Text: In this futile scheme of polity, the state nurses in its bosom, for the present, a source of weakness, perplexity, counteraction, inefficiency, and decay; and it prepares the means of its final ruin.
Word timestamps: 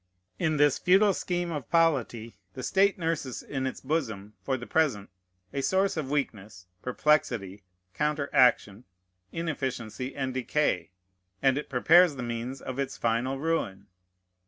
In 0.39 0.57
this 0.57 0.79
futile 0.79 1.13
scheme 1.13 1.51
of 1.51 1.69
polity, 1.69 2.35
the 2.55 2.63
state 2.63 2.97
nurses 2.97 3.43
in 3.43 3.67
its 3.67 3.81
bosom, 3.81 4.33
for 4.41 4.57
the 4.57 4.65
present, 4.65 5.11
a 5.53 5.61
source 5.61 5.95
of 5.95 6.09
weakness, 6.09 6.65
perplexity, 6.81 7.61
counteraction, 7.93 8.85
inefficiency, 9.31 10.15
and 10.15 10.33
decay; 10.33 10.89
and 11.43 11.55
it 11.55 11.69
prepares 11.69 12.15
the 12.15 12.23
means 12.23 12.61
of 12.63 12.79
its 12.79 12.97
final 12.97 13.37
ruin. 13.37 13.85